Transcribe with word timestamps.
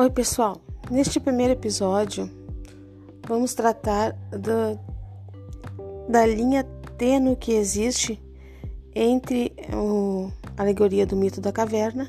Oi, 0.00 0.08
pessoal. 0.08 0.58
Neste 0.90 1.20
primeiro 1.20 1.52
episódio, 1.52 2.30
vamos 3.28 3.52
tratar 3.52 4.12
do, 4.30 4.80
da 6.08 6.24
linha 6.24 6.64
tênue 6.96 7.36
que 7.36 7.52
existe 7.52 8.18
entre 8.94 9.52
a 10.56 10.62
alegoria 10.62 11.06
do 11.06 11.14
mito 11.14 11.38
da 11.38 11.52
caverna 11.52 12.08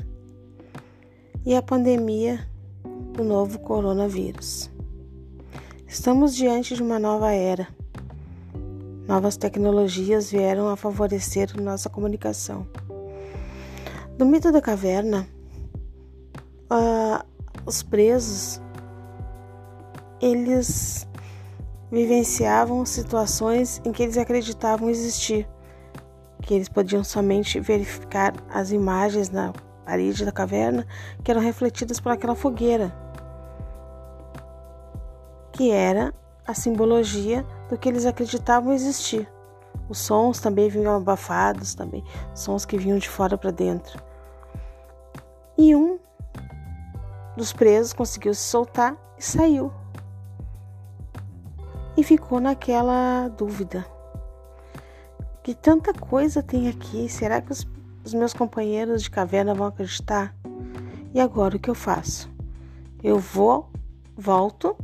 e 1.46 1.54
a 1.54 1.62
pandemia 1.62 2.48
do 3.12 3.26
novo 3.26 3.60
coronavírus. 3.60 4.72
Estamos 5.86 6.34
diante 6.34 6.76
de 6.76 6.82
uma 6.82 6.98
nova 6.98 7.34
era. 7.34 7.68
Novas 9.06 9.36
tecnologias 9.36 10.32
vieram 10.32 10.70
a 10.70 10.78
favorecer 10.78 11.62
nossa 11.62 11.90
comunicação. 11.90 12.66
Do 14.18 14.26
mito 14.26 14.50
da 14.50 14.62
caverna, 14.62 15.28
uh, 16.72 17.31
os 17.66 17.84
presos 17.84 18.62
eles 20.22 21.08
vivenciavam 21.92 22.86
situações 22.86 23.82
em 23.84 23.92
que 23.92 24.04
eles 24.04 24.18
acreditavam 24.18 24.90
existir, 24.90 25.48
que 26.42 26.54
eles 26.54 26.70
podiam 26.70 27.04
somente 27.04 27.60
verificar 27.60 28.34
as 28.54 28.72
imagens 28.72 29.30
na 29.30 29.52
parede 29.84 30.24
da 30.24 30.32
caverna 30.32 30.86
que 31.24 31.32
eram 31.32 31.42
refletidas 31.42 32.00
por 32.00 32.12
aquela 32.12 32.36
fogueira, 32.36 32.94
que 35.52 35.72
era 35.72 36.14
a 36.48 36.54
simbologia 36.54 37.46
do 37.70 37.78
que 37.78 37.90
eles 37.90 38.06
acreditavam 38.06 38.72
existir. 38.74 39.28
Os 39.90 40.00
sons 40.00 40.40
também 40.40 40.70
vinham 40.70 40.96
abafados, 40.96 41.76
também 41.76 42.04
sons 42.34 42.66
que 42.66 42.78
vinham 42.78 42.98
de 42.98 43.10
fora 43.10 43.38
para 43.38 43.52
dentro. 43.52 44.02
E 45.58 45.76
um 45.76 46.00
dos 47.42 47.52
presos 47.52 47.92
conseguiu 47.92 48.36
se 48.36 48.42
soltar 48.42 48.96
e 49.18 49.24
saiu. 49.24 49.74
E 51.98 52.04
ficou 52.04 52.40
naquela 52.40 53.30
dúvida. 53.30 53.84
Que 55.42 55.56
tanta 55.56 55.92
coisa 55.92 56.44
tem 56.44 56.70
aqui, 56.70 57.10
será 57.10 57.42
que 57.42 57.52
os, 57.52 57.68
os 58.06 58.14
meus 58.14 58.32
companheiros 58.32 59.02
de 59.02 59.10
caverna 59.10 59.56
vão 59.56 59.66
acreditar? 59.66 60.36
E 61.16 61.20
agora 61.20 61.58
o 61.58 61.60
que 61.60 61.68
eu 61.68 61.74
faço? 61.74 62.30
Eu 63.04 63.18
vou, 63.18 63.72
volto 64.16 64.78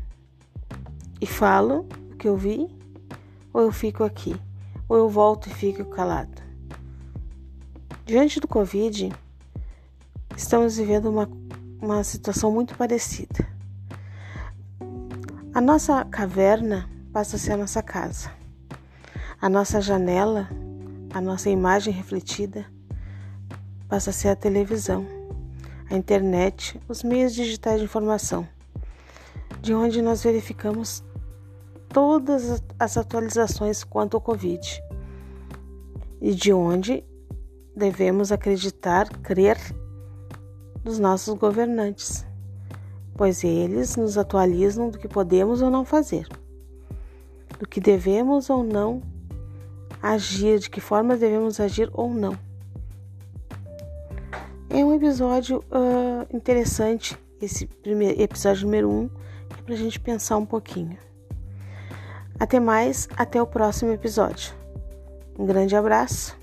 e 1.22 1.28
falo 1.28 1.86
o 2.12 2.16
que 2.16 2.28
eu 2.28 2.36
vi, 2.36 2.68
ou 3.54 3.62
eu 3.62 3.72
fico 3.72 4.04
aqui, 4.04 4.36
ou 4.90 4.98
eu 4.98 5.08
volto 5.08 5.48
e 5.48 5.54
fico 5.54 5.86
calado. 5.86 6.42
Diante 8.04 8.40
do 8.40 8.48
Covid, 8.48 9.14
estamos 10.36 10.78
vivendo 10.78 11.08
uma 11.08 11.30
uma 11.82 12.04
situação 12.04 12.52
muito 12.52 12.76
parecida. 12.76 13.48
A 15.54 15.62
nossa 15.62 16.04
caverna 16.06 16.90
passa 17.12 17.36
a 17.36 17.40
ser 17.40 17.54
a 17.54 17.58
nossa 17.58 17.82
casa. 17.82 18.32
A 19.40 19.50
nossa 19.50 19.82
janela, 19.82 20.50
a 21.14 21.22
nossa 21.22 21.50
imagem 21.50 21.94
refletida, 21.94 22.66
passa 23.88 24.10
a 24.10 24.14
ser 24.14 24.30
a 24.30 24.36
televisão, 24.36 25.06
a 25.90 25.96
internet, 25.96 26.80
os 26.88 27.04
meios 27.04 27.34
digitais 27.34 27.80
de 27.80 27.86
informação, 27.86 28.48
de 29.62 29.74
onde 29.74 30.02
nós 30.02 30.24
verificamos 30.24 31.04
todas 31.90 32.62
as 32.78 32.98
atualizações 32.98 33.84
quanto 33.84 34.18
ao 34.18 34.22
Covid 34.22 34.84
e 36.22 36.34
de 36.34 36.52
onde 36.52 37.04
devemos 37.76 38.32
acreditar, 38.32 39.08
crer 39.20 39.58
dos 40.88 41.00
nossos 41.00 41.34
governantes, 41.34 42.26
pois 43.18 43.44
eles 43.44 43.98
nos 43.98 44.18
atualizam 44.18 44.90
do 44.90 44.98
que 44.98 45.08
podemos 45.08 45.62
ou 45.62 45.70
não 45.70 45.84
fazer, 45.84 46.26
do 47.60 47.68
que 47.68 47.82
devemos 47.82 48.50
ou 48.50 48.64
não 48.64 49.02
agir, 50.02 50.60
de 50.60 50.70
que 50.70 50.80
forma 50.80 51.18
devemos 51.18 51.60
agir 51.60 51.90
ou 51.92 52.10
não. 52.10 52.40
É 54.70 54.84
um 54.84 54.94
episódio 54.94 55.62
uh, 55.72 56.36
interessante, 56.36 57.18
esse 57.42 57.68
primeiro 57.68 58.22
episódio 58.22 58.64
número 58.64 58.90
1, 58.90 58.94
um, 58.94 59.10
é 59.50 59.62
para 59.62 59.74
a 59.74 59.78
gente 59.78 60.00
pensar 60.00 60.38
um 60.38 60.46
pouquinho. 60.46 60.98
Até 62.40 62.62
mais, 62.62 63.10
até 63.18 63.42
o 63.42 63.48
próximo 63.48 63.92
episódio. 63.92 64.54
Um 65.38 65.46
grande 65.46 65.76
abraço. 65.76 66.38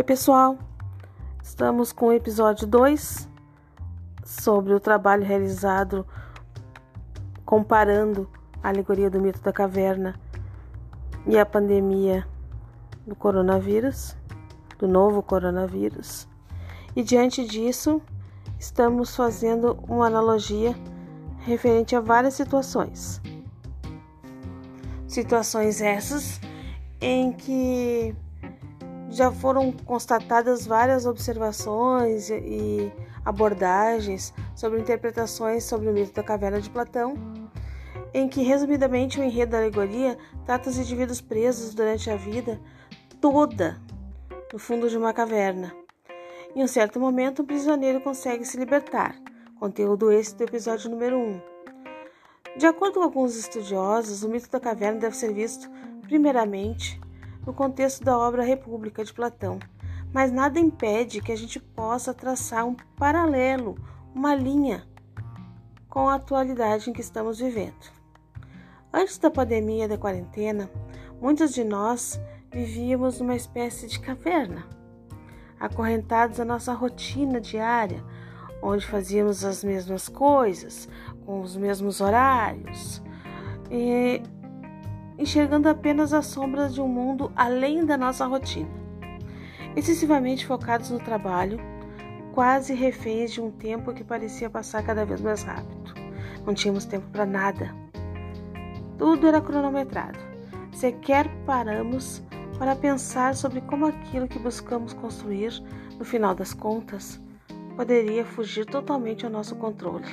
Oi, 0.00 0.04
pessoal! 0.04 0.56
Estamos 1.42 1.92
com 1.92 2.06
o 2.06 2.12
episódio 2.12 2.66
2 2.66 3.28
sobre 4.24 4.72
o 4.72 4.80
trabalho 4.80 5.22
realizado 5.26 6.06
comparando 7.44 8.26
a 8.62 8.68
alegoria 8.70 9.10
do 9.10 9.20
mito 9.20 9.42
da 9.42 9.52
caverna 9.52 10.18
e 11.26 11.38
a 11.38 11.44
pandemia 11.44 12.26
do 13.06 13.14
coronavírus, 13.14 14.16
do 14.78 14.88
novo 14.88 15.22
coronavírus. 15.22 16.26
E 16.96 17.02
diante 17.02 17.44
disso, 17.44 18.00
estamos 18.58 19.14
fazendo 19.14 19.78
uma 19.86 20.06
analogia 20.06 20.74
referente 21.40 21.94
a 21.94 22.00
várias 22.00 22.32
situações. 22.32 23.20
Situações 25.06 25.82
essas 25.82 26.40
em 27.02 27.34
que 27.34 28.16
já 29.10 29.30
foram 29.32 29.72
constatadas 29.72 30.66
várias 30.66 31.04
observações 31.04 32.30
e 32.30 32.92
abordagens 33.24 34.32
sobre 34.54 34.80
interpretações 34.80 35.64
sobre 35.64 35.88
o 35.88 35.92
mito 35.92 36.12
da 36.12 36.22
caverna 36.22 36.60
de 36.60 36.70
Platão, 36.70 37.14
em 38.14 38.28
que, 38.28 38.42
resumidamente, 38.42 39.20
o 39.20 39.24
enredo 39.24 39.52
da 39.52 39.58
alegoria 39.58 40.16
trata 40.46 40.70
os 40.70 40.78
indivíduos 40.78 41.20
presos 41.20 41.74
durante 41.74 42.10
a 42.10 42.16
vida 42.16 42.60
toda 43.20 43.80
no 44.52 44.58
fundo 44.58 44.88
de 44.88 44.96
uma 44.96 45.12
caverna. 45.12 45.74
Em 46.54 46.62
um 46.62 46.66
certo 46.66 46.98
momento, 46.98 47.42
um 47.42 47.46
prisioneiro 47.46 48.00
consegue 48.00 48.44
se 48.44 48.56
libertar. 48.56 49.14
Conteúdo 49.58 50.10
esse 50.10 50.34
do 50.34 50.44
episódio 50.44 50.90
número 50.90 51.18
1. 51.18 51.40
De 52.56 52.66
acordo 52.66 52.94
com 52.94 53.02
alguns 53.02 53.36
estudiosos, 53.36 54.24
o 54.24 54.28
mito 54.28 54.50
da 54.50 54.58
caverna 54.58 54.98
deve 54.98 55.16
ser 55.16 55.32
visto, 55.32 55.70
primeiramente, 56.02 57.00
no 57.50 57.54
contexto 57.54 58.04
da 58.04 58.16
obra 58.16 58.44
República 58.44 59.04
de 59.04 59.12
Platão, 59.12 59.58
mas 60.12 60.30
nada 60.30 60.60
impede 60.60 61.20
que 61.20 61.32
a 61.32 61.36
gente 61.36 61.58
possa 61.58 62.14
traçar 62.14 62.64
um 62.64 62.76
paralelo, 62.96 63.76
uma 64.14 64.36
linha 64.36 64.86
com 65.88 66.08
a 66.08 66.14
atualidade 66.14 66.88
em 66.88 66.92
que 66.92 67.00
estamos 67.00 67.40
vivendo. 67.40 67.90
Antes 68.92 69.18
da 69.18 69.32
pandemia 69.32 69.88
da 69.88 69.98
quarentena, 69.98 70.70
muitos 71.20 71.52
de 71.52 71.64
nós 71.64 72.20
vivíamos 72.52 73.18
numa 73.18 73.34
espécie 73.34 73.88
de 73.88 73.98
caverna, 73.98 74.64
acorrentados 75.58 76.38
à 76.38 76.44
nossa 76.44 76.72
rotina 76.72 77.40
diária, 77.40 78.04
onde 78.62 78.86
fazíamos 78.86 79.44
as 79.44 79.64
mesmas 79.64 80.08
coisas, 80.08 80.88
com 81.26 81.40
os 81.40 81.56
mesmos 81.56 82.00
horários. 82.00 83.02
E 83.68 84.22
enxergando 85.20 85.68
apenas 85.68 86.14
as 86.14 86.26
sombras 86.26 86.72
de 86.72 86.80
um 86.80 86.88
mundo 86.88 87.30
além 87.36 87.84
da 87.84 87.94
nossa 87.98 88.24
rotina. 88.24 88.70
Excessivamente 89.76 90.46
focados 90.46 90.90
no 90.90 90.98
trabalho, 90.98 91.60
quase 92.32 92.72
reféns 92.72 93.30
de 93.30 93.40
um 93.40 93.50
tempo 93.50 93.92
que 93.92 94.02
parecia 94.02 94.48
passar 94.48 94.82
cada 94.82 95.04
vez 95.04 95.20
mais 95.20 95.42
rápido. 95.42 95.92
Não 96.46 96.54
tínhamos 96.54 96.86
tempo 96.86 97.06
para 97.12 97.26
nada. 97.26 97.74
Tudo 98.96 99.26
era 99.26 99.42
cronometrado. 99.42 100.18
Sequer 100.72 101.28
paramos 101.44 102.22
para 102.58 102.74
pensar 102.74 103.34
sobre 103.34 103.60
como 103.60 103.86
aquilo 103.86 104.26
que 104.26 104.38
buscamos 104.38 104.94
construir, 104.94 105.52
no 105.98 106.04
final 106.04 106.34
das 106.34 106.54
contas, 106.54 107.20
poderia 107.76 108.24
fugir 108.24 108.64
totalmente 108.64 109.26
ao 109.26 109.30
nosso 109.30 109.54
controle. 109.56 110.06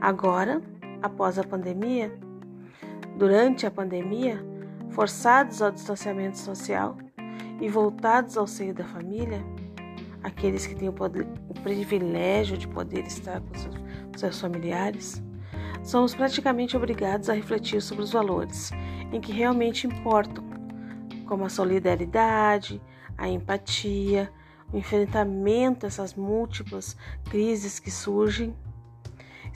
Agora, 0.00 0.60
após 1.02 1.38
a 1.38 1.44
pandemia, 1.44 2.12
durante 3.18 3.66
a 3.66 3.70
pandemia, 3.70 4.40
forçados 4.90 5.60
ao 5.60 5.72
distanciamento 5.72 6.38
social 6.38 6.96
e 7.60 7.68
voltados 7.68 8.38
ao 8.38 8.46
seio 8.46 8.72
da 8.72 8.84
família, 8.84 9.44
aqueles 10.22 10.64
que 10.64 10.76
têm 10.76 10.88
o, 10.88 10.92
poder, 10.92 11.26
o 11.48 11.54
privilégio 11.54 12.56
de 12.56 12.68
poder 12.68 13.04
estar 13.06 13.40
com 13.40 13.54
seus, 13.54 13.74
seus 14.16 14.40
familiares, 14.40 15.20
somos 15.82 16.14
praticamente 16.14 16.76
obrigados 16.76 17.28
a 17.28 17.34
refletir 17.34 17.82
sobre 17.82 18.04
os 18.04 18.12
valores 18.12 18.70
em 19.12 19.20
que 19.20 19.32
realmente 19.32 19.88
importam, 19.88 20.44
como 21.26 21.44
a 21.44 21.48
solidariedade, 21.48 22.80
a 23.16 23.28
empatia, 23.28 24.32
o 24.72 24.76
enfrentamento 24.76 25.86
a 25.86 25.88
essas 25.88 26.14
múltiplas 26.14 26.96
crises 27.28 27.80
que 27.80 27.90
surgem 27.90 28.54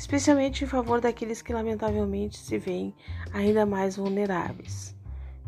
especialmente 0.02 0.64
em 0.64 0.66
favor 0.66 1.00
daqueles 1.00 1.40
que 1.40 1.52
lamentavelmente 1.52 2.36
se 2.36 2.58
veem 2.58 2.92
ainda 3.32 3.64
mais 3.64 3.96
vulneráveis, 3.96 4.96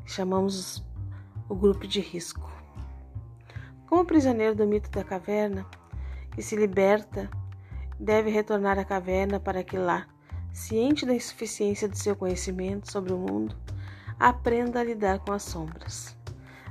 chamamos 0.06 0.80
o 1.48 1.56
grupo 1.56 1.88
de 1.88 2.00
risco. 2.00 2.48
Como 3.88 4.04
prisioneiro 4.04 4.54
do 4.54 4.64
mito 4.64 4.88
da 4.92 5.02
caverna, 5.02 5.66
que 6.30 6.40
se 6.40 6.54
liberta, 6.54 7.28
deve 7.98 8.30
retornar 8.30 8.78
à 8.78 8.84
caverna 8.84 9.40
para 9.40 9.64
que 9.64 9.76
lá, 9.76 10.06
ciente 10.52 11.04
da 11.04 11.16
insuficiência 11.16 11.88
do 11.88 11.98
seu 11.98 12.14
conhecimento 12.14 12.92
sobre 12.92 13.12
o 13.12 13.18
mundo, 13.18 13.56
aprenda 14.20 14.78
a 14.78 14.84
lidar 14.84 15.18
com 15.18 15.32
as 15.32 15.42
sombras. 15.42 16.16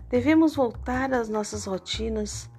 Devemos 0.09 0.55
voltar 0.55 1.13
às 1.13 1.27
nossas 1.27 1.65
rotinas, 1.65 2.49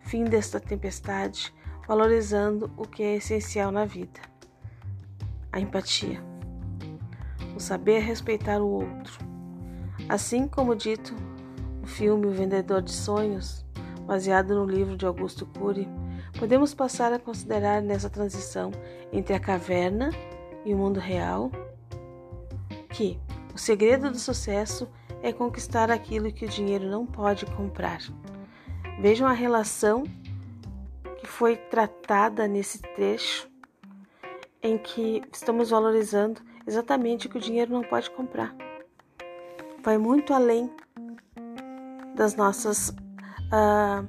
fim 0.00 0.24
desta 0.24 0.60
tempestade, 0.60 1.50
valorizando 1.88 2.70
o 2.76 2.86
que 2.86 3.02
é 3.02 3.16
essencial 3.16 3.72
na 3.72 3.86
vida: 3.86 4.35
a 5.56 5.60
empatia, 5.60 6.22
o 7.56 7.60
saber 7.60 8.00
respeitar 8.00 8.60
o 8.60 8.68
outro. 8.68 9.18
Assim 10.06 10.46
como 10.46 10.76
dito 10.76 11.14
no 11.80 11.86
filme 11.86 12.26
O 12.26 12.30
Vendedor 12.30 12.82
de 12.82 12.92
Sonhos, 12.92 13.64
baseado 14.06 14.54
no 14.54 14.66
livro 14.66 14.98
de 14.98 15.06
Augusto 15.06 15.46
Cury, 15.46 15.88
podemos 16.38 16.74
passar 16.74 17.10
a 17.14 17.18
considerar 17.18 17.80
nessa 17.80 18.10
transição 18.10 18.70
entre 19.10 19.34
a 19.34 19.40
caverna 19.40 20.10
e 20.62 20.74
o 20.74 20.76
mundo 20.76 21.00
real 21.00 21.50
que 22.90 23.18
o 23.54 23.58
segredo 23.58 24.10
do 24.10 24.18
sucesso 24.18 24.86
é 25.22 25.32
conquistar 25.32 25.90
aquilo 25.90 26.30
que 26.30 26.44
o 26.44 26.48
dinheiro 26.48 26.84
não 26.84 27.06
pode 27.06 27.46
comprar. 27.46 28.00
Vejam 29.00 29.26
a 29.26 29.32
relação 29.32 30.04
que 31.18 31.26
foi 31.26 31.56
tratada 31.56 32.46
nesse 32.46 32.78
trecho 32.82 33.55
em 34.66 34.78
que 34.78 35.22
estamos 35.32 35.70
valorizando 35.70 36.40
exatamente 36.66 37.26
o 37.26 37.30
que 37.30 37.38
o 37.38 37.40
dinheiro 37.40 37.72
não 37.72 37.82
pode 37.82 38.10
comprar. 38.10 38.54
Vai 39.82 39.98
muito 39.98 40.34
além 40.34 40.70
das 42.14 42.34
nossas 42.34 42.90
uh, 42.90 44.06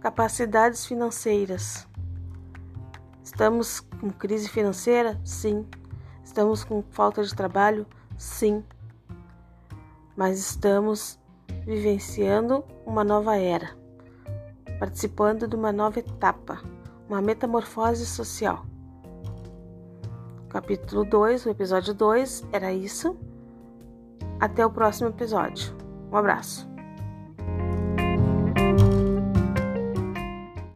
capacidades 0.00 0.86
financeiras. 0.86 1.86
Estamos 3.22 3.80
com 3.80 4.10
crise 4.10 4.48
financeira? 4.48 5.20
Sim. 5.24 5.66
Estamos 6.24 6.62
com 6.62 6.82
falta 6.90 7.22
de 7.24 7.34
trabalho? 7.34 7.86
Sim. 8.16 8.64
Mas 10.16 10.38
estamos 10.38 11.18
vivenciando 11.64 12.64
uma 12.84 13.02
nova 13.02 13.36
era 13.36 13.76
participando 14.78 15.48
de 15.48 15.56
uma 15.56 15.72
nova 15.72 15.98
etapa, 15.98 16.60
uma 17.08 17.20
metamorfose 17.20 18.06
social. 18.06 18.64
Capítulo 20.56 21.04
2, 21.04 21.44
o 21.44 21.50
episódio 21.50 21.92
2 21.92 22.46
era 22.50 22.72
isso. 22.72 23.14
Até 24.40 24.64
o 24.64 24.70
próximo 24.70 25.10
episódio. 25.10 25.76
Um 26.10 26.16
abraço. 26.16 26.66